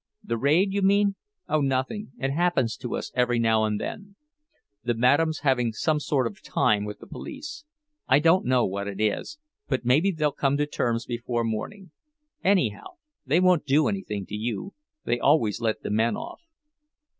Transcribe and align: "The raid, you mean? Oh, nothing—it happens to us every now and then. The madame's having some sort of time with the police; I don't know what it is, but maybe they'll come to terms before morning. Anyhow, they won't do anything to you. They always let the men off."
"The 0.23 0.35
raid, 0.39 0.73
you 0.73 0.81
mean? 0.81 1.13
Oh, 1.47 1.61
nothing—it 1.61 2.31
happens 2.31 2.75
to 2.77 2.95
us 2.95 3.11
every 3.13 3.37
now 3.37 3.65
and 3.65 3.79
then. 3.79 4.15
The 4.83 4.95
madame's 4.95 5.41
having 5.41 5.73
some 5.73 5.99
sort 5.99 6.25
of 6.25 6.41
time 6.41 6.85
with 6.85 6.97
the 6.97 7.05
police; 7.05 7.65
I 8.07 8.17
don't 8.17 8.47
know 8.47 8.65
what 8.65 8.87
it 8.87 8.99
is, 8.99 9.37
but 9.67 9.85
maybe 9.85 10.09
they'll 10.09 10.31
come 10.31 10.57
to 10.57 10.65
terms 10.65 11.05
before 11.05 11.43
morning. 11.43 11.91
Anyhow, 12.43 12.95
they 13.27 13.39
won't 13.39 13.67
do 13.67 13.87
anything 13.87 14.25
to 14.25 14.35
you. 14.35 14.73
They 15.05 15.19
always 15.19 15.61
let 15.61 15.83
the 15.83 15.91
men 15.91 16.17
off." 16.17 16.41